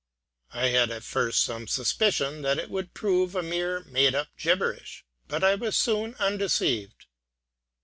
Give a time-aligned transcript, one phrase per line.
[0.51, 5.05] I had at first some suspicion that it would prove a mere made up gibberish;
[5.27, 7.05] but I was soon undeceived.